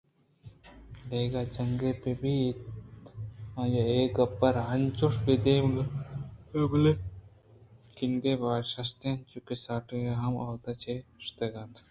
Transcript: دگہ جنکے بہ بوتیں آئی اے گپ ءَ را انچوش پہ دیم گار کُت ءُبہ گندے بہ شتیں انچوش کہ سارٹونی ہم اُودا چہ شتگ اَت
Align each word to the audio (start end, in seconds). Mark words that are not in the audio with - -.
دگہ 1.09 1.41
جنکے 1.53 1.91
بہ 2.01 2.11
بوتیں 2.21 2.55
آئی 3.59 3.75
اے 3.89 3.99
گپ 4.15 4.39
ءَ 4.47 4.53
را 4.55 4.63
انچوش 4.73 5.13
پہ 5.23 5.33
دیم 5.43 5.65
گار 5.75 5.87
کُت 6.49 6.53
ءُبہ 6.59 6.91
گندے 7.97 8.33
بہ 8.41 8.51
شتیں 8.71 9.15
انچوش 9.15 9.43
کہ 9.47 9.55
سارٹونی 9.63 10.09
ہم 10.21 10.33
اُودا 10.43 10.71
چہ 10.81 10.93
شتگ 11.23 11.53
اَت 11.59 11.73